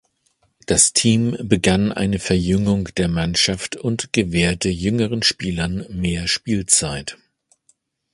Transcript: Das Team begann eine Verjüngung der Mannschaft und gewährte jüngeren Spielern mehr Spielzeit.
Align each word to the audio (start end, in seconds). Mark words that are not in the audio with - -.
Das 0.65 0.93
Team 0.93 1.37
begann 1.43 1.91
eine 1.91 2.17
Verjüngung 2.17 2.85
der 2.97 3.07
Mannschaft 3.07 3.75
und 3.75 4.11
gewährte 4.13 4.67
jüngeren 4.67 5.21
Spielern 5.21 5.85
mehr 5.91 6.27
Spielzeit. 6.27 7.19